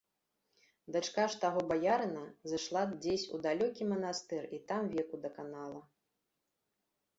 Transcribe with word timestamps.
Дачка 0.95 1.25
ж 1.33 1.41
таго 1.43 1.61
баярына 1.71 2.23
зышла 2.53 2.83
дзесь 2.95 3.27
у 3.37 3.41
далёкі 3.45 3.89
манастыр 3.93 4.43
і 4.59 4.63
там 4.71 4.91
веку 4.97 5.23
даканала. 5.29 5.81